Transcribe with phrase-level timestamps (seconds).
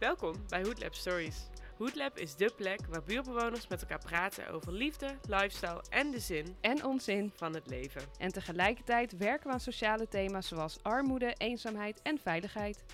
[0.00, 1.36] Welkom bij Hoodlab Stories.
[1.78, 6.56] Hoodlab is dé plek waar buurtbewoners met elkaar praten over liefde, lifestyle en de zin
[6.60, 7.32] en onzin.
[7.34, 8.02] van het leven.
[8.18, 12.84] En tegelijkertijd werken we aan sociale thema's zoals armoede, eenzaamheid en veiligheid.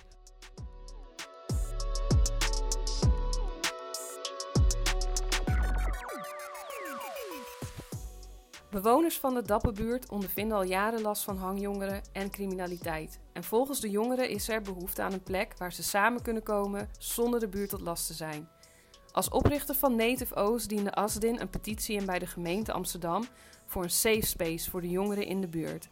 [8.69, 13.19] Bewoners van de Dapperbuurt ondervinden al jaren last van hangjongeren en criminaliteit.
[13.33, 16.89] En volgens de jongeren is er behoefte aan een plek waar ze samen kunnen komen
[16.97, 18.49] zonder de buurt tot last te zijn.
[19.11, 23.25] Als oprichter van Native Oost diende Asdin een petitie in bij de gemeente Amsterdam
[23.65, 25.89] voor een safe space voor de jongeren in de buurt.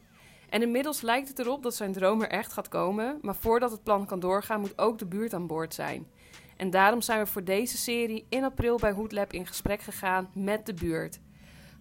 [0.49, 3.83] En inmiddels lijkt het erop dat zijn droom er echt gaat komen, maar voordat het
[3.83, 6.07] plan kan doorgaan moet ook de buurt aan boord zijn.
[6.57, 10.65] En daarom zijn we voor deze serie in april bij Hoodlab in gesprek gegaan met
[10.65, 11.19] de buurt.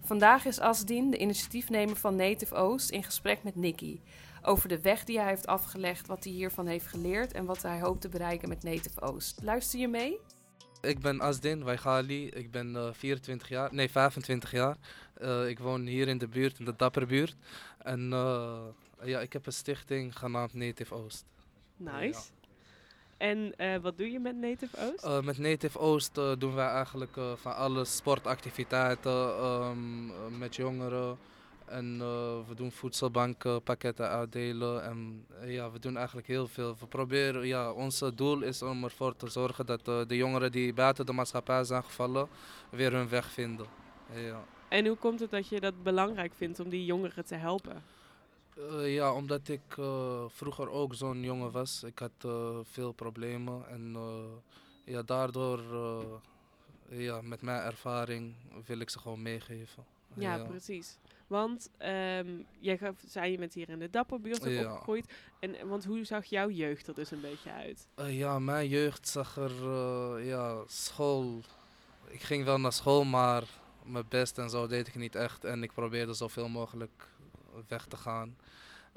[0.05, 3.99] Vandaag is Asdin, de initiatiefnemer van Native Oost, in gesprek met Nicky
[4.41, 7.79] over de weg die hij heeft afgelegd, wat hij hiervan heeft geleerd en wat hij
[7.79, 9.39] hoopt te bereiken met Native Oost.
[9.43, 10.19] Luister je mee?
[10.81, 12.27] Ik ben Asdin Waigali.
[12.27, 14.77] Ik ben eh, 24 jaar, nee 25 jaar.
[15.13, 17.35] Eh, ik woon hier in de buurt, in de Dapperbuurt.
[17.77, 18.59] En eh,
[19.03, 21.25] ja, ik heb een stichting genaamd Native Oost.
[21.77, 22.21] Nice.
[23.17, 25.03] En eh, wat doe je met Native Oost?
[25.03, 31.17] Eh, met Native Oost eh, doen wij eigenlijk van alle sportactiviteiten ehm, eh, met jongeren.
[31.65, 31.97] En
[32.47, 34.83] we doen voedselbankpakketten uitdelen.
[34.83, 36.75] En ja, we doen eigenlijk heel veel.
[36.79, 41.05] We proberen, ja, ons doel is om ervoor te zorgen dat de jongeren die buiten
[41.05, 42.27] de maatschappij zijn gevallen,
[42.69, 43.65] weer hun weg vinden.
[44.13, 44.43] Ja.
[44.67, 47.83] En hoe komt het dat je dat belangrijk vindt om die jongeren te helpen?
[48.55, 51.83] Eh, ja, omdat ik eh, vroeger ook zo'n jongen was.
[51.83, 53.95] Ik had eh, veel problemen en
[54.83, 55.61] ja, daardoor,
[56.89, 59.85] ja, met mijn ervaring wil ik ze gewoon meegeven.
[60.13, 60.97] Ja, precies.
[61.27, 64.71] Want ehm, jij gaf, zei je bent hier in de Dapperbuurt Ja.
[64.71, 65.13] opgegroeid.
[65.39, 67.87] En, want hoe zag jouw jeugd er dus een beetje uit?
[67.95, 69.51] Ja, mijn jeugd zag er,
[70.23, 71.41] ja, school.
[72.07, 73.43] Ik ging wel naar school, maar
[73.83, 75.43] mijn best en zo deed ik niet echt.
[75.43, 77.07] En ik probeerde zoveel mogelijk
[77.67, 78.35] weg te gaan.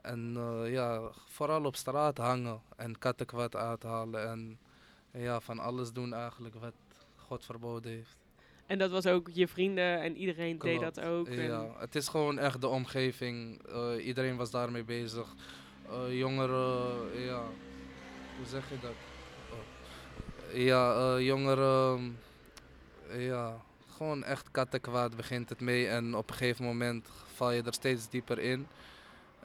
[0.02, 4.28] En eh, ja, vooral op straat hangen en kattenkwaad uithalen.
[4.28, 4.58] En
[5.10, 6.74] ja, van alles doen eigenlijk wat
[7.16, 8.16] God verboden heeft.
[8.66, 11.28] En dat was ook je vrienden en iedereen deed dat ook.
[11.28, 13.62] Ja, het is gewoon echt de omgeving.
[13.66, 15.34] Eh, iedereen was daarmee bezig.
[15.90, 17.42] Eh, jongeren, ja,
[18.36, 18.90] hoe zeg je dat?
[19.50, 20.56] Oh.
[20.56, 22.18] Ja, jongeren,
[23.16, 23.56] ja,
[23.96, 28.08] gewoon echt kattenkwaad begint het mee en op een gegeven moment val je er steeds
[28.08, 28.66] dieper in.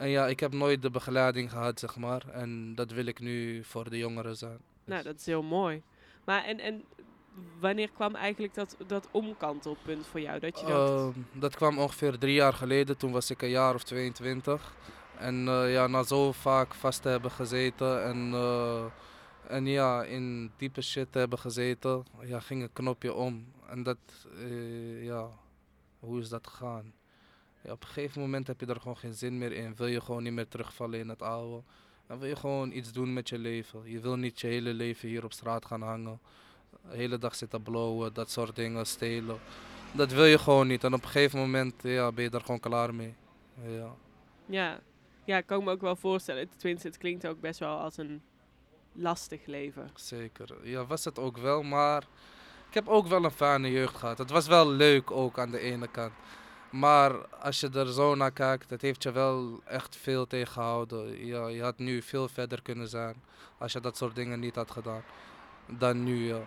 [0.03, 2.29] En ja, ik heb nooit de begeleiding gehad, zeg maar.
[2.31, 4.57] En dat wil ik nu voor de jongeren zijn.
[4.85, 5.81] Nou, dat is heel mooi.
[6.25, 6.83] Maar en, en
[7.59, 10.39] wanneer kwam eigenlijk dat, dat omkantelpunt voor jou?
[10.39, 12.97] Dat je dacht, Ehm, dat kwam ongeveer drie jaar geleden.
[12.97, 14.73] Toen was ik een jaar of 22.
[15.17, 18.85] En eh, ja, na zo vaak vast te hebben gezeten en, eh,
[19.47, 23.45] en ja, in diepe shit te hebben gezeten, ja, ging een knopje om.
[23.67, 23.97] En dat,
[24.35, 25.29] eh, ja,
[25.99, 26.93] hoe is dat gegaan?
[27.63, 29.75] Ja, op een gegeven moment heb je er gewoon geen zin meer in.
[29.75, 31.63] Wil je gewoon niet meer terugvallen in het oude.
[32.07, 33.91] Dan wil je gewoon iets doen met je leven.
[33.91, 36.19] Je wil niet je hele leven hier op straat gaan hangen.
[36.89, 39.39] De hele dag zitten blowen, dat soort dingen, stelen.
[39.91, 40.83] Dat wil je gewoon niet.
[40.83, 43.15] En op een gegeven moment ja, ben je er gewoon klaar mee.
[43.65, 43.95] Ja.
[44.45, 44.79] ja.
[45.23, 46.49] ja, ik kan me ook wel voorstellen.
[46.57, 48.21] Tenminste, het klinkt ook best wel als een
[48.91, 49.89] lastig leven.
[49.95, 50.67] Zeker.
[50.67, 52.03] Ja, was het ook wel, maar
[52.67, 54.17] ik heb ook wel een fijne jeugd gehad.
[54.17, 56.13] Het was wel leuk ook aan de ene kant.
[56.73, 61.25] Maar als je er zo naar kijkt, het heeft je wel echt veel tegengehouden.
[61.25, 63.15] Ja, je had nu veel verder kunnen zijn
[63.57, 65.03] als je dat soort dingen niet had gedaan
[65.67, 66.27] dan nu.
[66.27, 66.41] Ja.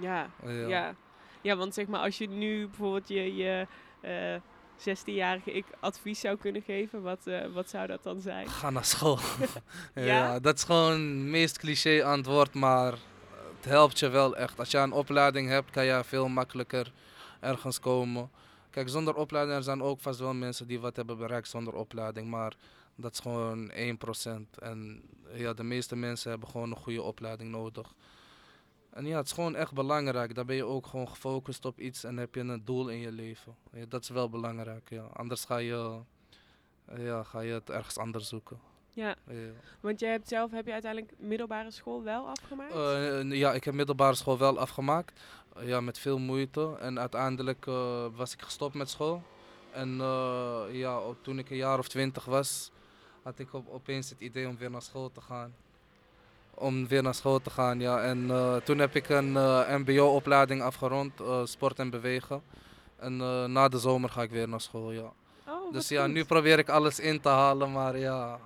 [0.00, 0.68] Ja, Ja.
[0.68, 0.94] ja.
[1.40, 1.56] ja.
[1.56, 3.66] want zeg maar, als je nu bijvoorbeeld je, je
[4.00, 4.40] eh
[4.78, 8.48] 16-jarige ik advies zou kunnen geven, wat, eh, wat zou dat dan zijn?
[8.48, 9.18] Ga naar school.
[9.94, 10.02] ja?
[10.02, 10.38] Ja?
[10.38, 12.92] dat is gewoon het meest cliché antwoord, maar
[13.56, 14.58] het helpt je wel echt.
[14.58, 16.92] Als je een opleiding hebt, kan je veel makkelijker
[17.40, 18.30] ergens komen.
[18.76, 22.28] Kijk, zonder opleiding er zijn ook vast wel mensen die wat hebben bereikt zonder opleiding,
[22.28, 22.56] maar
[22.94, 23.74] dat is gewoon 1%.
[24.58, 25.02] En
[25.32, 27.94] ja, de meeste mensen hebben gewoon een goede opleiding nodig.
[28.90, 30.34] En ja, het is gewoon echt belangrijk.
[30.34, 33.12] Dan ben je ook gewoon gefocust op iets en heb je een doel in je
[33.12, 33.56] leven.
[33.72, 35.02] Ja, dat is wel belangrijk, ja.
[35.12, 35.98] Anders ga je,
[36.96, 38.58] ja, ga je het ergens anders zoeken.
[38.90, 39.34] Ja, Ja.
[39.80, 42.72] want jij hebt zelf, heb je uiteindelijk middelbare school wel afgemaakt?
[42.74, 45.20] Eh, ja, ik heb middelbare school wel afgemaakt.
[45.60, 46.76] Ja, met veel moeite.
[46.80, 49.22] En uiteindelijk eh, was ik gestopt met school.
[49.72, 52.70] En eh, ja, toen ik een jaar of twintig was,
[53.22, 55.54] had ik op, opeens het idee om weer naar school te gaan.
[56.54, 58.02] Om weer naar school te gaan, ja.
[58.02, 59.32] En eh, toen heb ik een
[59.80, 61.12] mbo-opleiding afgerond,
[61.44, 62.42] sport en bewegen.
[62.96, 63.16] En
[63.52, 65.12] na de zomer ga ik weer naar school, ja.
[65.48, 66.12] oh, Dus ja, goed.
[66.12, 68.38] nu probeer ik alles in te halen, maar ja,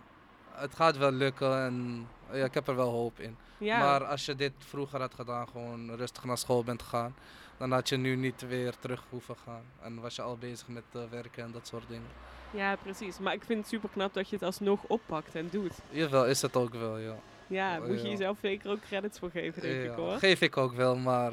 [0.52, 3.37] het gaat wel lukken en ja, ik heb er wel hoop in.
[3.58, 7.14] Ja, Maar als je dit vroeger had gedaan, gewoon rustig naar school bent gegaan,
[7.56, 9.62] dan had je nu niet weer terug hoeven gaan.
[9.82, 12.08] En was je al bezig met eh, werken en dat soort dingen.
[12.50, 13.19] ja, precies.
[13.19, 15.73] Maar ik vind het super knap dat je het alsnog oppakt en doet.
[15.91, 17.14] Jawel, is het ook wel, ja.
[17.47, 18.11] Ja, Oh, moet je ja.
[18.11, 20.19] jezelf zeker ook credits voor geven, denk Ja, ik hoor.
[20.19, 21.32] Geef ik ook wel, maar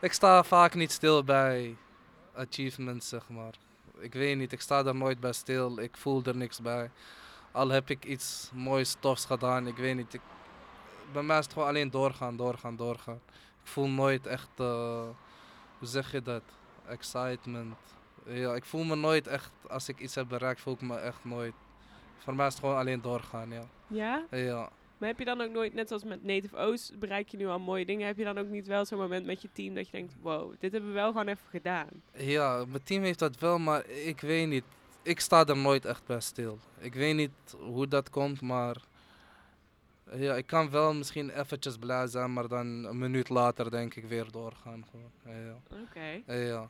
[0.00, 1.76] ik sta vaak niet stil bij
[2.34, 3.54] achievements, zeg maar.
[3.98, 5.78] Ik weet niet, ik sta daar nooit bij stil.
[5.78, 6.90] Ik voel er niks bij.
[7.54, 10.14] Al heb ik iets moois, tofs gedaan, ik weet niet.
[10.14, 10.20] Ik,
[11.12, 13.20] bij mij is het gewoon alleen doorgaan, doorgaan, doorgaan.
[13.62, 15.02] Ik voel nooit echt, eh,
[15.78, 16.42] hoe zeg je dat?
[16.88, 17.76] Excitement.
[18.26, 21.24] Ja, ik voel me nooit echt, als ik iets heb bereikt, voel ik me echt
[21.24, 21.54] nooit.
[22.18, 23.64] Voor mij is het gewoon alleen doorgaan, ja.
[23.86, 24.24] Ja?
[24.30, 24.68] Ja.
[24.98, 27.58] Maar heb je dan ook nooit, net zoals met Native Oost, bereik je nu al
[27.58, 28.06] mooie dingen.
[28.06, 30.54] Heb je dan ook niet wel zo'n moment met je team dat je denkt, wow,
[30.58, 31.88] dit hebben we wel gewoon even gedaan.
[32.16, 34.64] Ja, mijn team heeft dat wel, maar ik weet niet.
[35.04, 36.58] Ik sta er nooit echt bij stil.
[36.78, 38.76] Ik weet niet hoe dat komt, maar
[40.12, 44.04] ja, ik kan wel misschien eventjes blij zijn, maar dan een minuut later denk ik
[44.04, 44.84] weer doorgaan.
[44.90, 45.10] Gewoon.
[45.44, 46.32] Ja, Oké.
[46.32, 46.34] ja.
[46.46, 46.68] ja.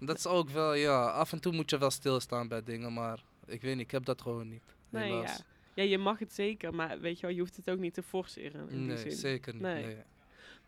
[0.00, 3.22] Dat is ook wel, ja, af en toe moet je wel stilstaan bij dingen, maar
[3.46, 4.74] ik weet niet, ik heb dat gewoon niet.
[4.88, 5.36] Nee, ja.
[5.74, 8.02] Ja, je mag het zeker, maar weet je wel, je hoeft het ook niet te
[8.02, 9.12] forceren in Nee, die zin.
[9.18, 9.62] zeker niet.
[9.62, 9.84] Nee.
[9.84, 9.96] Nee.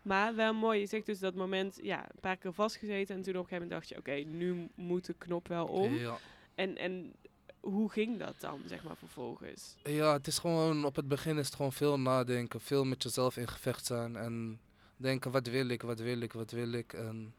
[0.03, 3.37] Maar wel mooi, je zegt dus dat moment, ja, een paar keer vastgezeten en toen
[3.37, 5.95] op een gegeven moment dacht je, oké, nu moet de knop wel om.
[5.95, 6.17] Ja.
[6.59, 7.15] En, en
[7.61, 9.77] hoe ging dat dan, zeg maar, vervolgens?
[9.83, 13.37] Ja, het is gewoon, op het begin is het gewoon veel nadenken, veel met jezelf
[13.37, 14.61] in gevecht zijn en
[14.97, 16.93] denken wat wil ik, wat wil ik, wat wil ik.
[16.93, 17.35] En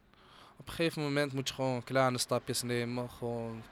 [0.57, 3.63] op een gegeven moment moet je gewoon kleine stapjes nemen, gewoon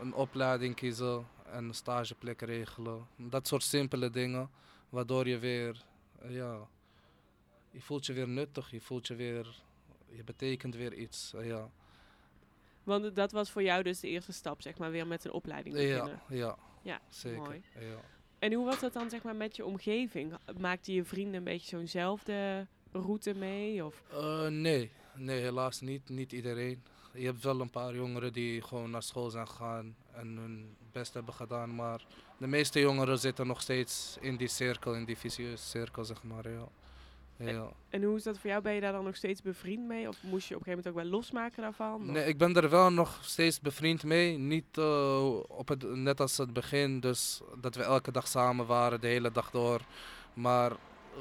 [0.00, 3.06] een opleiding kiezen en een stageplek regelen.
[3.16, 4.50] Dat soort simpele dingen,
[4.88, 5.84] waardoor je weer,
[6.28, 6.68] ja,
[7.70, 9.62] je voelt je weer nuttig, je voelt je weer,
[10.08, 11.34] je betekent weer iets.
[11.42, 11.70] ja.
[12.86, 15.78] Want dat was voor jou dus de eerste stap, zeg maar, weer met een opleiding
[15.78, 16.20] ja, beginnen.
[16.28, 17.38] ja, Ja, zeker.
[17.38, 17.62] mooi.
[17.74, 18.00] Ja.
[18.38, 20.34] En hoe was dat dan, zeg maar, met je omgeving?
[20.58, 23.84] Maakte je vrienden een beetje zo'nzelfde route mee?
[23.84, 24.02] Of?
[24.10, 26.08] Eh, nee, nee, helaas niet.
[26.08, 26.82] Niet iedereen.
[27.12, 31.14] Je hebt wel een paar jongeren die gewoon naar school zijn gegaan en hun best
[31.14, 31.74] hebben gedaan.
[31.74, 32.06] Maar
[32.38, 36.50] de meeste jongeren zitten nog steeds in die cirkel, in die vicieuze cirkel, zeg maar.
[36.50, 36.68] Ja.
[37.88, 38.62] En hoe is dat voor jou?
[38.62, 40.08] Ben je daar dan nog steeds bevriend mee?
[40.08, 41.94] Of moest je op een gegeven moment ook wel losmaken daarvan?
[42.00, 44.38] Of- Nee, ik ben er wel nog steeds bevriend mee.
[44.38, 49.00] Niet eh, op het, net als het begin, dus dat we elke dag samen waren,
[49.00, 49.80] de hele dag door.
[50.34, 50.72] Maar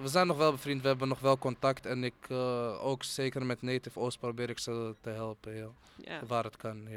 [0.01, 1.85] we zijn nog wel bevriend, we hebben nog wel contact.
[1.85, 5.55] En ik eh, ook zeker met Native Oost probeer ik ze te helpen.
[5.55, 5.73] Ja,
[6.27, 6.87] waar het kan.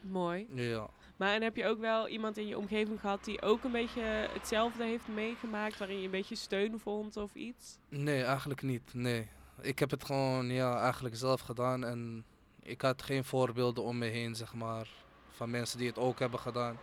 [0.00, 0.46] Mooi.
[0.54, 0.88] Ja.
[1.16, 4.02] Maar en heb je ook wel iemand in je omgeving gehad die ook een beetje
[4.32, 7.78] hetzelfde heeft meegemaakt, waarin je een beetje steun vond of iets?
[7.88, 8.94] Nee, eigenlijk niet.
[8.94, 9.28] Nee.
[9.60, 12.24] Ik heb het gewoon ja, eigenlijk zelf gedaan en
[12.62, 14.88] ik had geen voorbeelden om me heen, zeg maar,
[15.30, 16.78] van mensen die het ook hebben gedaan.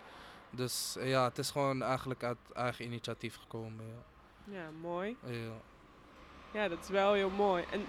[0.49, 3.85] Dus eh, ja, het is gewoon eigenlijk uit eigen initiatief gekomen.
[3.85, 4.11] Ja.
[4.53, 5.17] Ja, mooi.
[5.25, 5.61] Ja.
[6.53, 7.63] Ja, dat is wel heel mooi.
[7.71, 7.85] En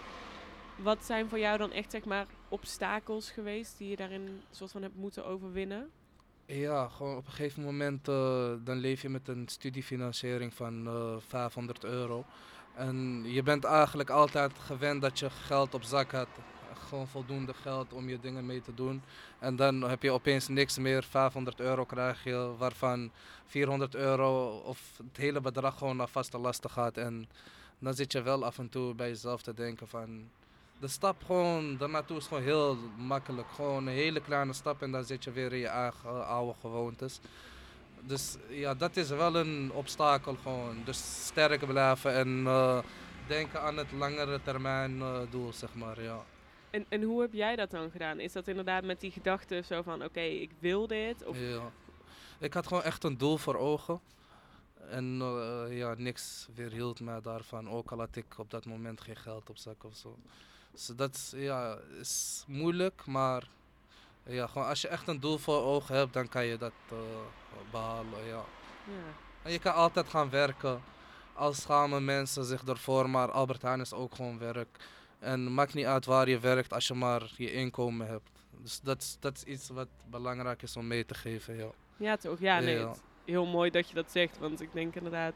[0.76, 4.82] wat zijn voor jou dan echt, zeg maar, obstakels geweest die je daarin soort van
[4.82, 5.90] hebt moeten overwinnen?
[6.46, 11.16] Ja, gewoon op een gegeven moment eh, dan leef je met een studiefinanciering van eh
[11.18, 12.24] 500 euro.
[12.74, 16.28] En je bent eigenlijk altijd gewend dat je geld op zak had.
[16.88, 19.02] Gewoon voldoende geld om je dingen mee te doen.
[19.38, 21.02] En dan heb je opeens niks meer.
[21.02, 23.10] 500 euro krijg je, waarvan
[23.46, 26.96] 400 euro of het hele bedrag gewoon naar vaste lasten gaat.
[26.96, 27.28] En
[27.78, 30.30] dan zit je wel af en toe bij jezelf te denken van...
[30.80, 33.48] De stap gewoon daarnaartoe is gewoon heel makkelijk.
[33.48, 36.54] Gewoon een hele kleine stap en dan zit je weer in je eigen eh, oude
[36.60, 37.20] gewoontes.
[38.00, 40.82] Dus ja, dat is wel een obstakel gewoon.
[40.84, 42.78] Dus sterk blijven en eh,
[43.26, 46.02] denken aan het langere termijn eh, doel, zeg maar.
[46.02, 46.24] Ja.
[46.70, 48.20] En, en hoe heb jij dat dan gedaan?
[48.20, 51.24] Is dat inderdaad met die gedachte zo van, oké, ik wil dit?
[51.24, 51.70] Of, ja.
[52.38, 54.00] Ik had gewoon echt een doel voor ogen.
[54.88, 57.68] En eh, ja, niks weerhield mij daarvan.
[57.70, 60.16] Ook al had ik op dat moment geen geld op zak of zo.
[60.74, 63.42] Dus dat is, ja, is moeilijk, maar
[64.22, 66.96] ja, gewoon als je echt een doel voor ogen hebt, dan kan je dat eh,
[67.70, 68.24] behalen.
[68.26, 68.44] Ja.
[68.84, 69.12] ja.
[69.42, 70.82] En je kan altijd gaan werken.
[71.34, 74.88] Al schamen mensen zich ervoor, maar Albert Heijn is ook gewoon werk.
[75.18, 78.30] En maakt niet uit waar je werkt als je maar je inkomen hebt.
[78.62, 81.56] Dus dat is, dat is iets wat belangrijk is om mee te geven.
[81.56, 81.68] Ja.
[81.96, 82.38] Ja, toch?
[82.40, 82.78] Ja, nee.
[82.78, 82.88] Ja.
[82.88, 85.34] het- heel mooi dat je dat zegt, want ik denk inderdaad,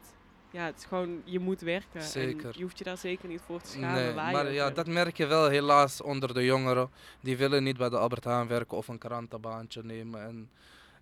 [0.51, 1.99] ja, het is gewoon, je moet werken.
[1.99, 2.53] En Zeker.
[2.55, 3.93] je hoeft je daar zeker niet voor te schamen.
[3.93, 4.75] Nee, maar je ja, bent.
[4.75, 6.89] dat merk je wel helaas onder de jongeren.
[7.21, 10.21] Die willen niet bij de Albert Heijn werken of een krantenbaantje nemen.
[10.21, 10.49] En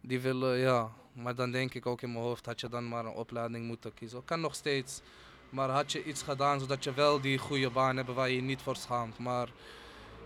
[0.01, 0.91] die willen, ja.
[1.13, 3.93] Maar dan denk ik ook in mijn hoofd, had je dan maar een opleiding moeten
[3.93, 4.25] kiezen.
[4.25, 5.01] Kan nog steeds.
[5.49, 8.41] Maar had je iets gedaan zodat je wel die goede baan hebt waar je je
[8.41, 9.17] niet voor schaamt.
[9.17, 9.49] Maar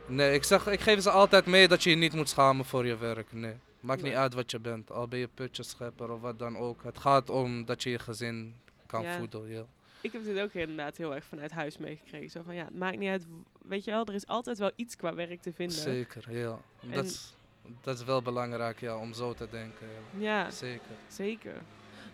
[0.06, 2.86] nee, ik, zeg, ik geef ze altijd mee dat je je niet moet schamen voor
[2.86, 3.34] je werk.
[3.34, 3.56] Nee.
[3.80, 6.84] Maakt niet uit wat je bent, al ben je putjeschepper of wat dan ook.
[6.84, 8.56] Het gaat om dat je je gezin
[8.92, 9.66] kan Ja.
[10.02, 12.30] Ik heb dit ook inderdaad heel erg vanuit huis meegekregen.
[12.30, 13.26] Zo van ja, het maakt niet uit.
[13.62, 15.78] Weet je wel, er is altijd wel iets qua werk te vinden.
[15.78, 16.60] Zeker, ja.
[16.94, 17.34] Dat, is,
[17.82, 19.88] dat is wel belangrijk ja, om zo te denken.
[20.18, 20.44] Ja.
[20.44, 20.92] Ja, Zeker.
[21.08, 21.62] zeker.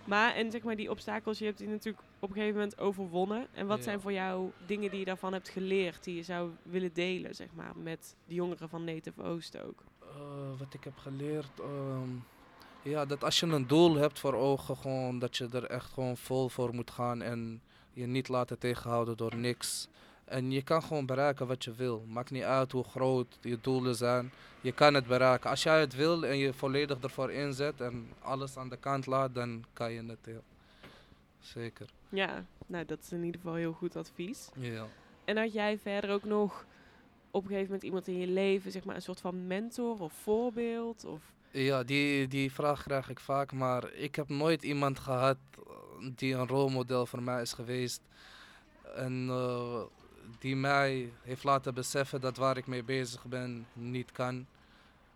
[0.05, 3.47] Maar en zeg maar die obstakels, je hebt die natuurlijk op een gegeven moment overwonnen.
[3.53, 3.83] En wat Ja.
[3.83, 7.47] zijn voor jou dingen die je daarvan hebt geleerd, die je zou willen delen, zeg
[7.53, 9.83] maar, met de jongeren van Native Oost ook?
[10.01, 11.59] Eh, wat ik heb geleerd.
[11.59, 12.09] ehm,
[12.89, 16.17] ja, dat als je een doel hebt voor ogen, gewoon dat je er echt gewoon
[16.17, 17.61] vol voor moet gaan en
[17.93, 19.87] je niet laten tegenhouden door niks.
[20.25, 22.05] En je kan gewoon bereiken wat je wil.
[22.07, 24.31] Maakt niet uit hoe groot je doelen zijn.
[24.61, 25.49] Je kan het bereiken.
[25.49, 29.35] Als jij het wil en je volledig ervoor inzet en alles aan de kant laat,
[29.35, 30.19] dan kan je het.
[30.25, 30.39] Ja.
[31.39, 31.89] Zeker.
[32.09, 34.49] Ja, nou dat is in ieder geval heel goed advies.
[34.55, 34.85] Ja.
[35.25, 36.65] En had jij verder ook nog
[37.31, 40.13] op een gegeven moment iemand in je leven, zeg maar, een soort van mentor of
[40.13, 41.05] voorbeeld?
[41.05, 41.21] Of
[41.57, 46.33] Ja, die, die vraag krijg ik vaak, maar ik heb nooit iemand gehad eh, die
[46.33, 48.01] een rolmodel voor mij is geweest.
[48.95, 49.81] En eh,
[50.39, 54.45] die mij heeft laten beseffen dat waar ik mee bezig ben niet kan.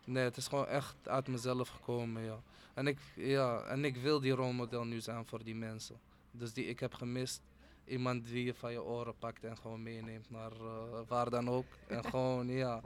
[0.04, 2.40] Nee, het is gewoon echt uit mezelf gekomen, ja.
[2.74, 6.00] En ik, ja, en ik wil die rolmodel nu zijn voor die mensen.
[6.32, 7.42] Dus die ik heb gemist.
[7.86, 11.66] Iemand die je van je oren pakt en gewoon meeneemt naar eh, waar dan ook.
[11.88, 12.82] En gewoon, ja.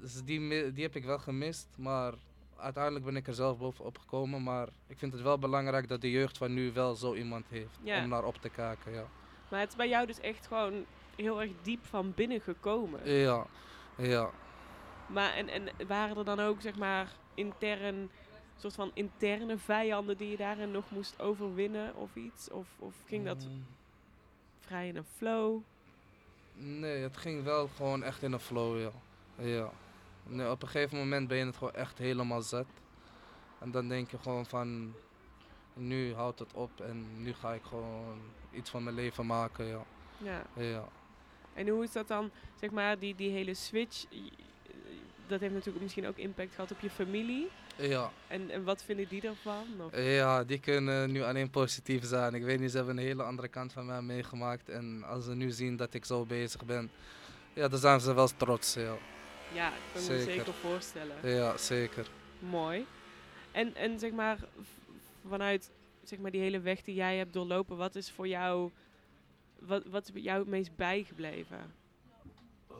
[0.00, 2.14] Dus die, die heb ik wel gemist, maar
[2.56, 4.42] uiteindelijk ben ik er zelf bovenop gekomen.
[4.42, 7.78] Maar ik vind het wel belangrijk dat de jeugd van nu wel zo iemand heeft
[7.82, 8.02] Ja.
[8.02, 8.92] om naar op te kijken.
[8.92, 9.04] Ja,
[9.50, 10.84] Maar het is bij jou dus echt gewoon
[11.16, 13.10] heel erg diep van binnen gekomen.
[13.10, 13.46] ja,
[13.96, 14.30] ja.
[15.06, 18.10] Maar en, en waren er dan ook, zeg maar, intern,
[18.56, 22.50] soort van interne vijanden die je daarin nog moest overwinnen of iets?
[22.50, 23.66] Of, of ging dat Mm,
[24.60, 25.60] vrij in een flow?
[26.54, 28.90] Nee, het ging wel gewoon echt in een flow, ja.
[29.44, 29.70] ja.
[30.28, 32.66] Nee, op een gegeven moment ben je het gewoon echt helemaal zet.
[33.58, 34.94] En dan denk je gewoon van,
[35.74, 38.18] nu houdt het op en nu ga ik gewoon
[38.52, 39.84] iets van mijn leven maken, ja.
[40.18, 40.42] Ja.
[40.54, 40.88] ja.
[41.54, 42.30] En hoe is dat dan,
[42.60, 44.04] zeg maar, die, die hele switch?
[45.26, 47.48] Dat heeft natuurlijk misschien ook impact gehad op je familie.
[47.76, 49.64] Ja, En, en wat vinden die ervan?
[49.78, 52.34] Of, ja, die kunnen nu alleen positief zijn.
[52.34, 54.68] Ik weet niet, ze hebben een hele andere kant van mij meegemaakt.
[54.68, 56.90] En als ze nu zien dat ik zo bezig ben,
[57.52, 58.96] ja, dan zijn ze wel trots, ja.
[59.54, 60.32] Ja, ik kan me Zeker.
[60.32, 61.16] zeker voorstellen.
[61.22, 62.06] Ja, zeker.
[62.38, 62.86] Mooi.
[63.52, 64.38] En, en zeg maar,
[65.28, 65.70] vanuit
[66.02, 68.70] zeg maar, die hele weg die jij hebt doorlopen, wat is voor jou,
[69.58, 71.58] wat, wat is jou het meest bijgebleven?
[72.70, 72.76] Eh,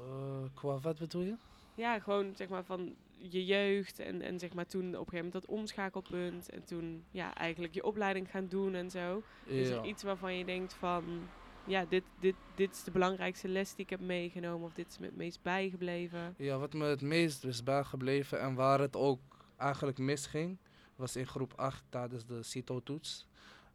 [0.54, 1.34] qua wat bedoel je?
[1.74, 5.14] Ja, gewoon zeg maar van je jeugd en, en zeg maar toen op een gegeven
[5.16, 9.22] moment dat omschakelpunt en toen ja, eigenlijk je opleiding gaan doen en zo.
[9.44, 9.76] Is Ja.
[9.76, 11.28] er iets waarvan je denkt van,
[11.66, 14.98] ja, dit, dit, dit is de belangrijkste les die ik heb meegenomen of dit is
[14.98, 16.34] me het meest bijgebleven?
[16.38, 19.20] Ja, wat me het meest is bijgebleven en waar het ook
[19.56, 20.58] eigenlijk misging,
[20.96, 23.26] was in groep 8 tijdens de CITO-toets.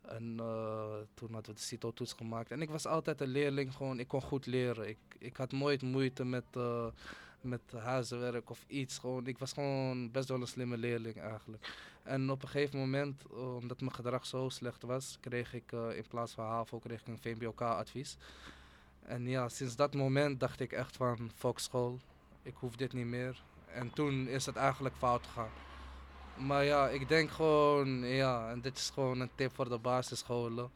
[0.02, 2.52] En eh, toen hadden we de CITO-toets gemaakt.
[2.52, 4.88] En ik was altijd een leerling, gewoon, ik kon goed leren.
[4.88, 6.86] Ik, ik had nooit moeite met, eh,
[7.42, 8.98] met huiswerk of iets.
[8.98, 11.74] Gewoon, ik was gewoon best wel een slimme leerling eigenlijk.
[12.04, 16.08] En op een gegeven moment, omdat mijn gedrag zo slecht was, kreeg ik eh, in
[16.10, 18.18] plaats van HAVO kreeg ik een VMBOK-advies.
[19.02, 22.00] En ja, sinds dat moment dacht ik echt van, fuck school,
[22.42, 23.44] ik hoef dit niet meer.
[23.74, 25.50] En toen is het eigenlijk fout gegaan.
[26.38, 30.72] Maar ja, ik denk gewoon, ja, en dit is gewoon een tip voor de basisscholen.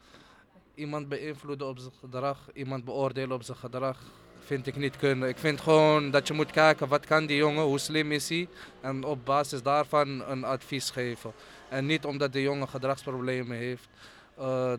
[0.76, 4.04] Iemand beïnvloeden op zijn gedrag, iemand beoordelen op zijn gedrag,
[4.46, 5.30] vind ik niet kunnen.
[5.30, 8.48] Ik vind gewoon dat je moet kijken, wat kan die jongen, hoe slim is hij?
[8.82, 11.34] En op basis daarvan een advies geven.
[11.70, 13.88] En niet omdat de jongen gedragsproblemen heeft,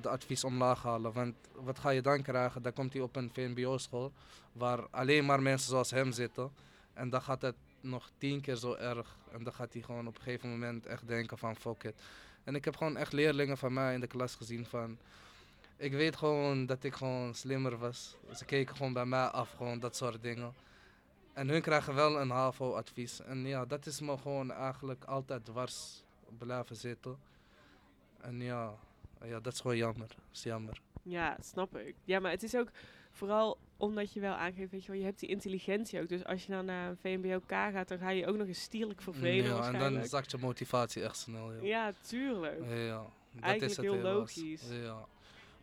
[0.02, 1.12] de advies omlaag halen.
[1.12, 2.62] Want wat ga je dan krijgen?
[2.62, 4.12] Dan komt hij op een VMBO-school
[4.52, 6.50] waar alleen maar mensen zoals hem zitten.
[6.94, 9.16] En dan gaat het nog tien keer zo erg.
[9.32, 11.94] En dan gaat hij gewoon op een gegeven moment echt denken van fuck it.
[12.44, 14.98] En ik heb gewoon echt leerlingen van mij in de klas gezien van...
[15.76, 18.16] Ik weet gewoon dat ik gewoon slimmer was.
[18.34, 20.54] Ze keken gewoon bij mij af, gewoon dat soort dingen.
[21.32, 23.20] En hun krijgen wel een HAVO-advies.
[23.20, 26.04] En ja, dat is me gewoon eigenlijk altijd dwars
[26.38, 27.18] blijven zitten.
[28.20, 28.74] En ja,
[29.24, 30.08] ja dat is gewoon jammer.
[30.08, 30.80] Dat is jammer.
[31.02, 31.94] Ja, snap ik.
[32.04, 32.70] Ja, maar het is ook
[33.10, 36.08] vooral omdat je wel aangeeft, weet je wel, je hebt die intelligentie ook.
[36.08, 39.02] Dus als je dan naar een VMBO-K gaat, dan ga je ook nog eens stierlijk
[39.02, 41.52] vervelen ja, en dan zakt je motivatie echt snel.
[41.52, 41.62] Ja.
[41.62, 42.60] Ja, tuurlijk.
[42.68, 43.02] Ja,
[43.32, 44.68] dat Eigenlijk is het heel logisch.
[44.70, 45.06] Ja.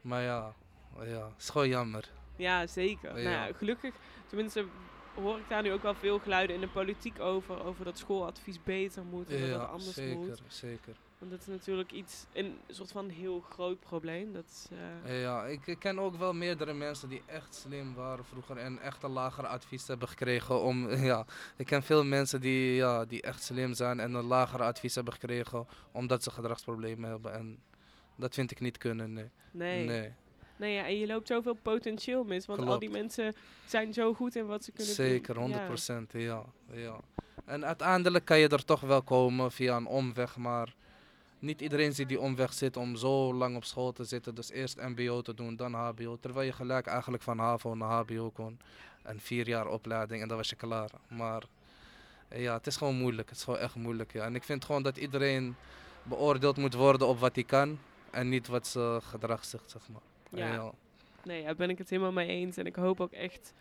[0.03, 0.53] Maar ja,
[1.01, 2.09] ja, het is gewoon jammer.
[2.35, 3.09] Ja, zeker.
[3.13, 3.49] Nou Ja.
[3.53, 3.93] gelukkig,
[4.27, 4.65] tenminste,
[5.15, 7.63] hoor ik daar nu ook wel veel geluiden in de politiek over.
[7.65, 10.41] Over dat schooladvies beter moet en dat het anders zeker, moet.
[10.47, 10.95] zeker.
[11.17, 14.33] Want dat is natuurlijk iets, een soort van heel groot probleem.
[14.33, 14.67] Dat is,
[15.05, 18.79] eh, Ja, ik, ik ken ook wel meerdere mensen die echt slim waren vroeger en
[18.79, 21.25] echt een lager advies hebben gekregen om, ja,
[21.57, 25.13] ik ken veel mensen die, ja, die echt slim zijn en een lager advies hebben
[25.13, 27.59] gekregen omdat ze gedragsproblemen hebben en
[28.23, 29.29] dat vind ik niet kunnen, nee.
[29.51, 29.85] nee.
[29.85, 30.11] nee.
[30.55, 30.73] nee.
[30.73, 32.45] ja, en je loopt zoveel potentieel mis.
[32.45, 33.33] Want al die mensen
[33.65, 35.43] zijn zo goed in wat ze kunnen Zeker, doen.
[35.43, 36.17] 100 Ja.
[36.17, 36.45] ja.
[36.77, 36.99] ja,
[37.45, 40.73] En uiteindelijk kan je er toch wel komen via een omweg, maar
[41.39, 44.35] niet iedereen ziet die omweg zitten om zo lang op school te zitten.
[44.35, 46.17] Dus eerst mbo te doen, dan hbo.
[46.19, 48.59] Terwijl je gelijk eigenlijk van havo naar hbo kon.
[49.03, 50.89] En vier jaar opleiding en dan was je klaar.
[51.07, 51.43] Maar
[52.29, 53.29] ja, het is gewoon moeilijk.
[53.29, 54.25] Het is gewoon echt moeilijk, ja.
[54.25, 55.55] En ik vind gewoon dat iedereen
[56.03, 57.79] beoordeeld moet worden op wat hij kan.
[58.13, 60.01] En niet wat zijn gedrag zegt, zeg maar.
[60.29, 60.71] Ja.
[61.23, 62.57] Nee, daar ben ik het helemaal mee eens.
[62.57, 63.53] En ik hoop ook echt,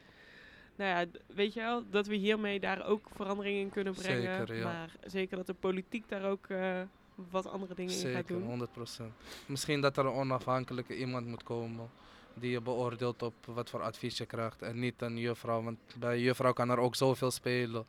[0.77, 4.37] nou ja, weet je wel, dat we hiermee daar ook verandering in kunnen brengen.
[4.37, 4.65] Zeker, ja.
[4.65, 6.81] Maar zeker dat de politiek daar ook eh,
[7.15, 8.69] wat andere dingen in gaat Zeker, doen.
[8.69, 9.03] 100%.
[9.47, 11.91] Misschien dat er een onafhankelijke iemand moet komen
[12.35, 15.63] die je beoordeelt op wat voor advies je krijgt en niet een juffrouw.
[15.63, 17.87] Want bij een juffrouw kan er ook zoveel spelen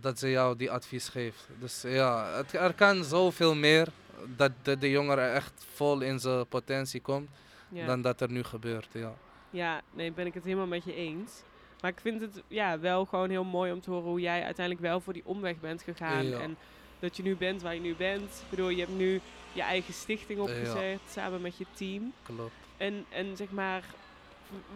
[0.00, 1.48] dat ze jou die advies geeft.
[1.58, 3.88] Dus ja, het, er kan zoveel meer
[4.36, 7.28] dat de, de jongere echt vol in zijn potentie komt
[7.68, 7.86] Ja.
[7.86, 8.88] dan dat er nu gebeurt.
[8.92, 9.14] Ja.
[9.50, 11.42] ja, nee, ben ik het helemaal met je eens.
[11.80, 14.86] Maar ik vind het ja, wel gewoon heel mooi om te horen hoe jij uiteindelijk
[14.86, 16.26] wel voor die omweg bent gegaan.
[16.26, 16.38] Ja.
[16.40, 16.56] En
[16.98, 18.22] dat je nu bent waar je nu bent.
[18.42, 19.20] Ik bedoel, je hebt nu
[19.52, 22.12] je eigen stichting opgezet samen met je team.
[22.22, 22.52] Klopt.
[22.76, 23.84] En, en zeg maar,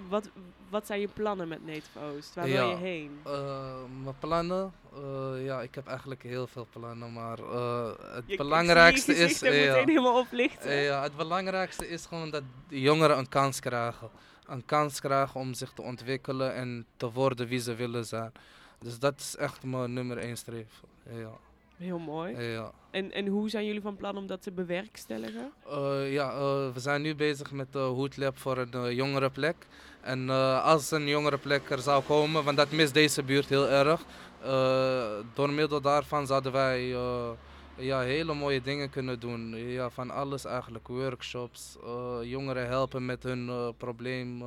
[0.08, 0.28] wat,
[0.68, 2.34] wat zijn je plannen met Native Oost?
[2.34, 2.60] Waar Ja.
[2.60, 3.20] wil je heen?
[3.24, 8.36] Eh, mijn plannen, eh, ja, ik heb eigenlijk heel veel plannen, maar eh, het Je-
[8.36, 9.40] belangrijkste je is.
[9.40, 9.50] ja.
[9.50, 10.74] meteen helemaal oplichten.
[10.74, 14.08] Ja, het belangrijkste is gewoon dat jongeren een kans krijgen.
[14.46, 18.32] Een kans krijgen om zich te ontwikkelen en te worden wie ze willen zijn.
[18.78, 20.88] Dus dat is echt mijn nummer één streven.
[21.10, 21.30] Ja,
[21.78, 22.40] Heel mooi.
[22.42, 22.70] ja.
[22.90, 25.52] En, en hoe zijn jullie van plan om dat te bewerkstelligen?
[25.70, 29.56] Eh, ja, eh, we zijn nu bezig met de Hoedlab voor een uh, jongerenplek.
[30.00, 34.04] En eh, als een jongerenplek er zou komen, want dat mist deze buurt heel erg.
[34.42, 35.04] eh,
[35.34, 37.28] door middel daarvan zouden wij eh,
[37.76, 39.56] ja, hele mooie dingen kunnen doen.
[39.56, 40.88] Ja, van alles eigenlijk.
[40.88, 44.42] Workshops, eh, jongeren helpen met hun eh, probleem.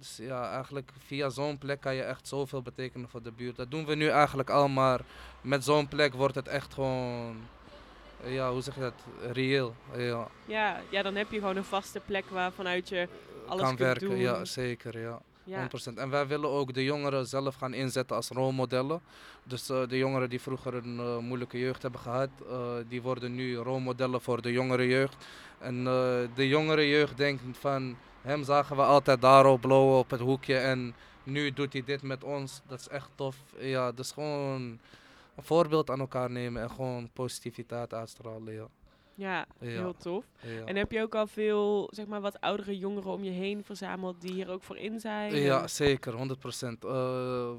[0.00, 3.56] Dus ja, eigenlijk via zo'n plek kan je echt zoveel betekenen voor de buurt.
[3.56, 5.00] Dat doen we nu eigenlijk al, maar
[5.40, 7.36] met zo'n plek wordt het echt gewoon,
[8.24, 8.94] ja, hoe zeg je dat,
[9.32, 9.74] reëel.
[9.96, 13.08] Ja, Ja, ja, dan heb je gewoon een vaste plek waar vanuit je
[13.46, 14.18] alles kan kunt werken, doen.
[14.18, 15.20] ja, zeker, ja.
[15.44, 15.68] Ja.
[15.68, 15.94] 100%.
[15.94, 19.00] En wij willen ook de jongeren zelf gaan inzetten als rolmodellen.
[19.42, 23.34] Dus eh, de jongeren die vroeger een eh, moeilijke jeugd hebben gehad, eh, die worden
[23.34, 25.16] nu rolmodellen voor de jongere jeugd.
[25.58, 25.84] En
[26.34, 30.94] de jongere jeugd denkt van, hem zagen we altijd daarop blowen op het hoekje en
[31.22, 32.60] nu doet hij dit met ons.
[32.66, 33.36] Dat is echt tof.
[33.58, 34.78] Ja, dus gewoon
[35.36, 38.52] een voorbeeld aan elkaar nemen en gewoon positiviteit uitstralen.
[38.54, 38.68] Ja.
[39.20, 40.24] Ja, heel tof.
[40.64, 44.20] En heb je ook al veel, zeg maar, wat oudere jongeren om je heen verzameld
[44.20, 45.36] die hier ook voor in zijn?
[45.36, 46.16] Ja, zeker, 100%.
[46.16, 46.90] Eh,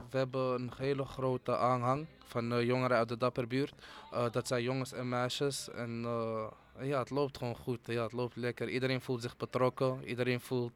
[0.10, 3.74] we hebben een hele grote aanhang van eh, jongeren uit de Dapperbuurt.
[4.12, 5.70] Eh, dat zijn jongens en meisjes.
[5.70, 6.02] En
[6.80, 7.80] ja, het loopt gewoon goed.
[7.86, 8.70] Ja, het loopt lekker.
[8.70, 10.04] Iedereen voelt zich betrokken.
[10.06, 10.74] Iedereen voelt,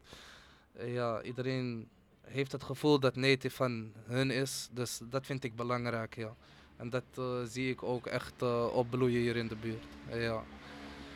[0.79, 1.89] ja, iedereen
[2.21, 4.69] heeft het gevoel dat native van hun is.
[4.71, 6.35] Dus dat vind ik belangrijk, ja.
[6.77, 8.41] En dat zie ik ook echt
[8.73, 9.85] opbloeien hier in de buurt.
[10.09, 10.43] ja.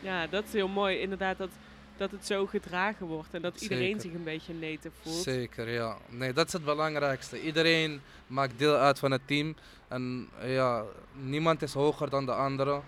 [0.00, 0.98] Ja, dat is heel mooi.
[0.98, 1.48] Inderdaad, dat,
[1.96, 5.22] dat het zo gedragen wordt en dat iedereen zich een beetje native voelt.
[5.22, 5.96] Zeker, ja.
[6.08, 7.42] Nee, dat is het belangrijkste.
[7.42, 9.54] Iedereen maakt deel uit van het team.
[9.88, 12.80] En ja, niemand is hoger dan de andere.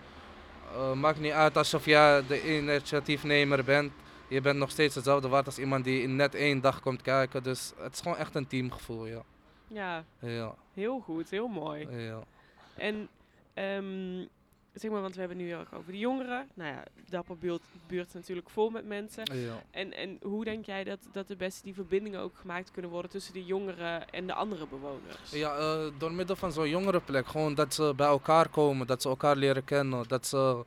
[0.75, 3.93] Eh, maakt niet uit alsof jij de initiatiefnemer bent.
[4.29, 7.43] Je bent nog steeds hetzelfde waard als iemand die in net één dag komt kijken.
[7.43, 9.23] Dus het is gewoon echt een teamgevoel, ja.
[9.69, 11.89] Ja, Ja, heel goed, heel mooi.
[11.91, 12.23] ja.
[12.77, 13.09] En
[13.55, 14.25] ehm,
[14.75, 16.49] zeg maar, want we hebben nu heel erg over de jongeren.
[16.55, 17.63] Nou ja, Dapper buurt,
[18.09, 19.25] is natuurlijk vol met mensen.
[19.35, 19.63] ja.
[19.71, 23.11] En, en hoe denk jij dat, dat de beste die verbindingen ook gemaakt kunnen worden
[23.11, 25.31] tussen de jongeren en de andere bewoners?
[25.31, 27.27] Ja, eh, door middel van zo'n jongerenplek.
[27.27, 30.09] Gewoon dat ze bij elkaar komen, dat ze elkaar leren kennen.
[30.09, 30.65] Dat ze,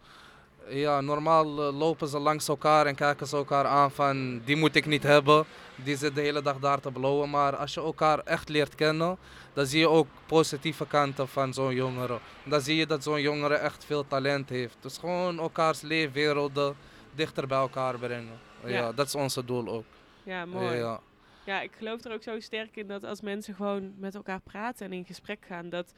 [0.69, 4.75] ja, normaal eh, lopen ze langs elkaar en kijken ze elkaar aan van die moet
[4.75, 5.45] ik niet hebben.
[5.75, 7.29] Die zit de hele dag daar te blowen.
[7.29, 9.17] Maar als je elkaar echt leert kennen,
[9.53, 12.19] dan zie je ook positieve kanten van zo'n jongere.
[12.43, 14.77] Dan zie je dat zo'n jongere echt veel talent heeft.
[14.79, 16.75] Dus gewoon elkaars leefwerelden
[17.15, 18.39] dichter bij elkaar brengen.
[18.63, 18.91] Ja, Ja.
[18.91, 19.85] dat is onze doel ook.
[20.23, 20.75] Ja, mooi.
[20.77, 20.99] Ja.
[21.45, 24.85] Ja, ik geloof er ook zo sterk in dat als mensen gewoon met elkaar praten
[24.85, 25.93] en in gesprek gaan, dat,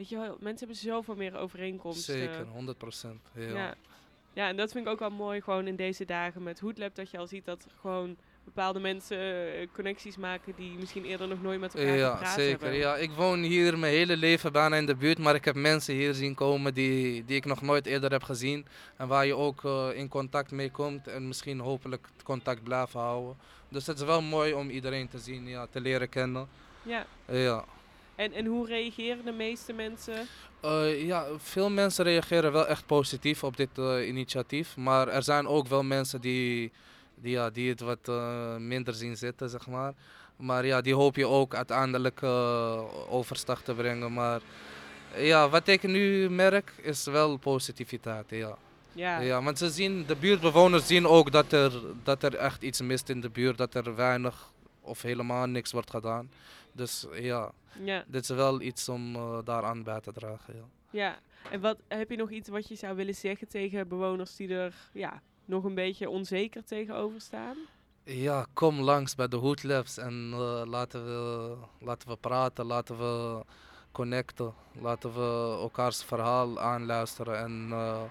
[0.00, 2.18] weet je wel, mensen hebben zoveel meer overeenkomsten.
[2.18, 3.20] Zeker, 100 procent.
[3.34, 3.74] Ja.
[4.32, 4.48] ja.
[4.48, 7.18] en dat vind ik ook wel mooi gewoon in deze dagen met Hoodlab, dat je
[7.18, 11.74] al ziet dat gewoon bepaalde mensen eh, connecties maken die misschien eerder nog nooit met
[11.74, 12.60] elkaar Ja, gepraat zeker.
[12.60, 12.78] hebben.
[12.78, 15.94] Ja, ik woon hier mijn hele leven bijna in de buurt, maar ik heb mensen
[15.94, 18.66] hier zien komen die, die ik nog nooit eerder heb gezien.
[18.96, 23.00] En waar je ook eh, in contact mee komt en misschien hopelijk het contact blijven
[23.00, 23.36] houden.
[23.68, 26.48] Dus het is wel mooi om iedereen te zien, ja, te leren kennen.
[26.82, 27.06] Ja.
[27.28, 27.64] Ja.
[28.20, 30.26] En, en hoe reageren de meeste mensen?
[30.60, 34.76] Eh, ja, veel mensen reageren wel echt positief op dit eh, initiatief.
[34.76, 36.72] Maar er zijn ook wel mensen die,
[37.14, 39.92] die, ja, die het wat eh, minder zien zitten, zeg maar.
[40.36, 42.22] Maar ja, die hoop je ook uiteindelijk
[43.08, 44.12] overstag te brengen.
[44.12, 44.40] Maar
[45.16, 48.56] ja, wat ik nu merk is wel positiviteit, ja.
[48.92, 49.42] Ja, ja.
[49.42, 53.20] want ze zien, de buurtbewoners zien ook dat er, dat er echt iets mist in
[53.20, 53.58] de buurt.
[53.58, 54.50] Dat er weinig
[54.80, 56.30] of helemaal niks wordt gedaan.
[56.72, 57.52] Dus ja,
[57.84, 60.64] ja, dit is wel iets om eh, daaraan bij te dragen, ja.
[60.90, 61.18] ja.
[61.50, 64.74] En wat, heb je nog iets wat je zou willen zeggen tegen bewoners die er
[64.92, 67.56] ja, nog een beetje onzeker tegenover staan?
[68.04, 72.98] Ja, kom langs bij de Hood Labs en eh, laten, we, laten we praten, laten
[72.98, 73.44] we
[73.92, 78.02] connecten, laten we elkaars verhaal aanluisteren en eh,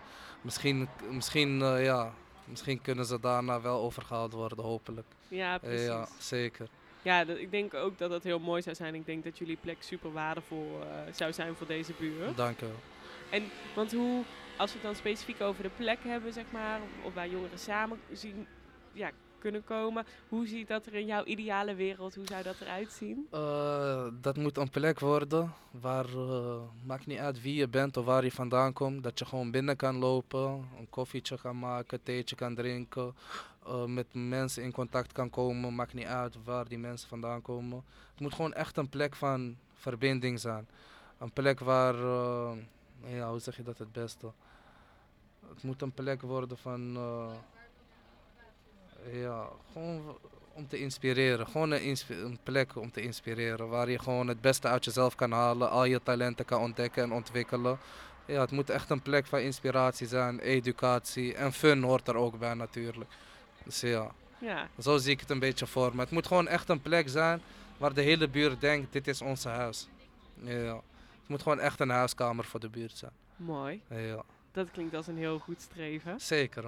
[0.42, 2.14] misschien, misschien, ja,
[2.50, 5.08] misschien kunnen ze daarna wel overgehaald worden, hopelijk.
[5.28, 5.86] Ja, Eh, precies.
[5.86, 6.68] ja, zeker.
[7.02, 8.96] Ja, dat- ik denk ook dat dat heel mooi zou zijn.
[8.96, 12.38] Ik denk dat jullie plek super waardevol eh, zou zijn voor deze buurt.
[12.38, 12.76] Dank u wel.
[13.30, 13.44] En
[13.76, 14.24] want hoe,
[14.58, 18.00] als we het dan specifiek over de plek hebben, zeg maar, of waar jongeren samen
[18.12, 18.48] zien,
[18.94, 22.92] ja, kunnen komen, hoe ziet dat er in jouw ideale wereld, hoe zou dat eruit
[22.92, 23.28] zien?
[23.32, 28.06] Eh, dat moet een plek worden waar, eh, maakt niet uit wie je bent of
[28.06, 32.36] waar je vandaan komt, dat je gewoon binnen kan lopen, een koffietje kan maken, theetje
[32.36, 33.16] kan drinken,
[33.66, 37.84] eh, met mensen in contact kan komen, maakt niet uit waar die mensen vandaan komen.
[38.12, 40.68] Het moet gewoon echt een plek van verbinding zijn.
[41.18, 41.96] Een plek waar,
[43.06, 44.32] ja, hoe zeg je dat het beste?
[45.50, 46.98] Het moet een plek worden van,
[49.12, 50.18] ja, gewoon
[50.54, 51.48] om te inspireren.
[51.48, 53.70] Gewoon een, plek om te inspireren.
[53.70, 55.70] Waar je gewoon het beste uit jezelf kan halen.
[55.70, 57.78] Al je talenten kan ontdekken en ontwikkelen.
[58.26, 60.40] Ja, het moet echt een plek van inspiratie zijn.
[60.40, 61.36] Educatie.
[61.36, 63.10] En fun hoort er ook bij natuurlijk.
[63.64, 66.02] Dus ja, Ja, zo zie ik het een beetje voor me.
[66.02, 67.42] Het moet gewoon echt een plek zijn
[67.78, 69.88] waar de hele buurt denkt, dit is ons huis.
[70.34, 70.76] Ja.
[71.20, 73.12] Het moet gewoon echt een huiskamer voor de buurt zijn.
[73.36, 73.82] mooi.
[73.90, 76.20] Ja, Dat klinkt als een heel goed streven.
[76.20, 76.68] zeker 100%.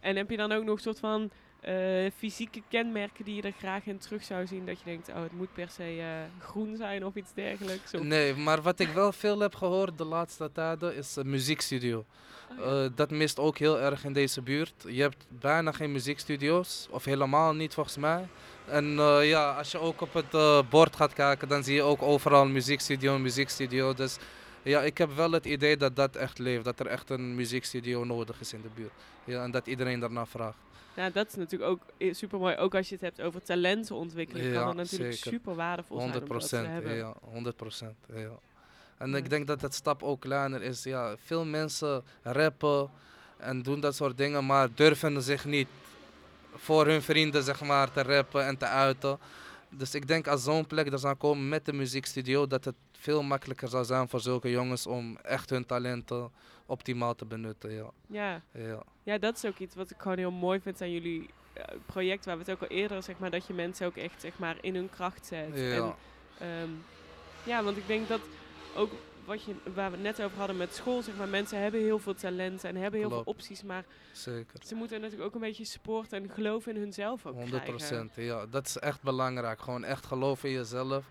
[0.00, 3.52] En heb je dan ook nog een soort van eh, fysieke kenmerken die je er
[3.58, 4.66] graag in terug zou zien?
[4.66, 7.94] Dat je denkt, oh, het moet per se eh, groen zijn of iets dergelijks?
[7.94, 11.98] Of, Nee, maar wat ik wel veel heb gehoord de laatste tijden is een muziekstudio.
[11.98, 12.84] Oh ja.
[12.84, 14.74] Eh, dat mist ook heel erg in deze buurt.
[14.86, 18.28] Je hebt bijna geen muziekstudio's, of helemaal niet volgens mij.
[18.66, 21.82] En eh, ja, als je ook op het eh, bord gaat kijken, dan zie je
[21.82, 23.94] ook overal muziekstudio, muziekstudio.
[23.94, 24.16] Dus
[24.62, 28.04] ja, ik heb wel het idee dat dat echt leeft, dat er echt een muziekstudio
[28.04, 28.92] nodig is in de buurt.
[29.24, 30.56] Ja, en dat iedereen daarna vraagt.
[30.96, 31.80] Nou, dat is natuurlijk ook
[32.14, 32.56] super mooi.
[32.56, 35.30] Ook als je het hebt over talentenontwikkeling, kan Ja, dat natuurlijk zeker.
[35.32, 36.94] super waardevol zijn 100 om dat te hebben.
[36.94, 37.96] ja, 100 procent.
[38.14, 38.28] Ja.
[38.98, 39.16] En Ja.
[39.16, 40.82] ik denk dat het stap ook kleiner is.
[40.82, 42.90] Ja, veel mensen rappen
[43.36, 45.68] en doen dat soort dingen, maar durven zich niet
[46.54, 49.18] voor hun vrienden zeg maar, te rappen en te uiten.
[49.70, 53.22] Dus ik denk als zo'n plek er zou komen met de muziekstudio, dat het veel
[53.22, 56.30] makkelijker zou zijn voor zulke jongens om echt hun talenten
[56.66, 57.72] optimaal te benutten.
[57.72, 57.90] Ja.
[58.06, 58.42] Ja.
[58.52, 58.82] Ja.
[59.02, 62.24] ja, dat is ook iets wat ik gewoon heel mooi vind aan jullie eh, project,
[62.24, 64.56] waar we het ook al eerder, zeg maar, dat je mensen ook echt zeg maar,
[64.60, 65.48] in hun kracht zet.
[65.54, 65.60] Ja.
[65.72, 65.94] En,
[66.38, 66.68] ehm,
[67.44, 68.20] ja, want ik denk dat
[68.76, 68.90] ook
[69.24, 71.98] wat je, waar we het net over hadden met school, zeg maar, mensen hebben heel
[71.98, 73.24] veel talent en hebben heel Klopt.
[73.24, 74.60] veel opties, maar Zeker.
[74.66, 78.10] ze moeten natuurlijk ook een beetje support en geloof in hunzelf ook 100 krijgen.
[78.14, 78.46] ja.
[78.46, 79.60] Dat is echt belangrijk.
[79.60, 81.04] Gewoon echt geloven in jezelf.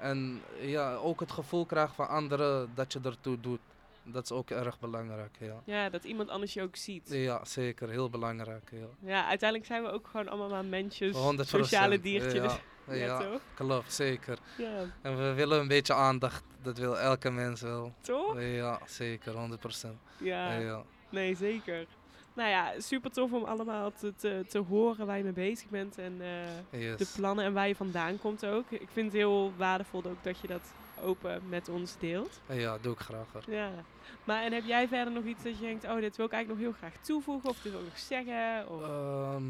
[0.00, 3.60] En ja, ook het gevoel krijgen van anderen dat je ertoe doet.
[4.04, 5.62] Dat is ook erg belangrijk, ja.
[5.64, 7.08] Ja, dat iemand anders je ook ziet.
[7.10, 7.88] Ja, zeker.
[7.88, 8.86] Heel belangrijk, ja.
[9.10, 12.52] Ja, uiteindelijk zijn we ook gewoon allemaal maar mensjes, 100 sociale diertjes.
[12.86, 13.40] Ja, Ja, toch?
[13.54, 14.38] klopt, zeker.
[14.58, 16.44] Ja, En we willen een beetje aandacht.
[16.62, 17.94] Dat wil elke mens wel.
[18.00, 18.40] toch?
[18.40, 19.32] Ja, zeker.
[19.36, 19.86] 100
[20.18, 20.82] Ja, Ja.
[21.10, 21.86] nee, zeker.
[22.40, 25.98] Nou ja, super tof om allemaal te, te, te horen waar je mee bezig bent
[25.98, 26.20] en
[26.70, 26.98] eh, Yes.
[26.98, 28.70] de plannen en waar je vandaan komt ook.
[28.70, 30.62] Ik vind het heel waardevol ook dat je dat
[31.02, 32.40] open met ons deelt.
[32.48, 33.26] Ja, doe ik graag.
[33.32, 33.42] hoor.
[33.54, 33.70] Ja.
[34.24, 36.48] Maar en heb jij verder nog iets dat je denkt, oh, dit wil ik eigenlijk
[36.48, 38.68] nog heel graag toevoegen of dit wil ik nog zeggen?
[38.68, 38.82] Of...
[38.82, 39.44] Ehm,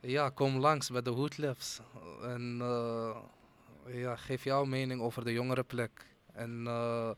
[0.00, 1.80] ja, kom langs bij de Hood Labs.
[2.22, 3.16] En eh,
[4.00, 6.06] ja, geef jouw mening over de jongerenplek.
[6.32, 7.10] En eh,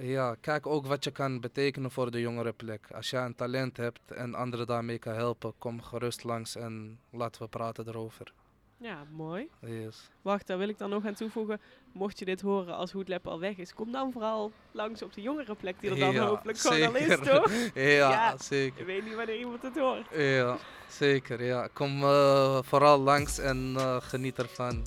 [0.00, 2.86] ja, kijk ook wat je kan betekenen voor de jongerenplek.
[2.94, 7.42] Als jij een talent hebt en anderen daarmee kan helpen, kom gerust langs en laten
[7.42, 8.32] we praten erover.
[8.80, 9.48] Ja, mooi.
[9.60, 10.10] Yes.
[10.22, 11.60] Wacht, daar wil ik dan nog aan toevoegen.
[11.92, 15.22] mocht je dit horen als Hoedlep al weg is, kom dan vooral langs op de
[15.22, 17.24] jongere plek die er dan Ja, hopelijk gewoon al is, zeker.
[17.24, 17.52] toch?
[17.74, 18.36] ja, Ja.
[18.36, 18.84] Zeker.
[18.84, 20.06] weet niet wanneer iemand het hoort.
[20.12, 21.44] Ja, zeker.
[21.44, 21.68] Ja.
[21.72, 24.86] Kom eh, vooral langs en eh, geniet ervan.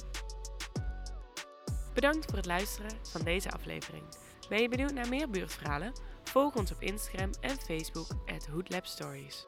[1.93, 4.03] Bedankt voor het luisteren van deze aflevering.
[4.51, 5.93] Ben je benieuwd naar meer buurtverhalen?
[6.23, 8.47] Volg ons op Instagram en Facebook at
[8.83, 9.43] Stories.